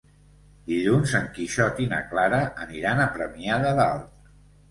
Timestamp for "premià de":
3.19-3.77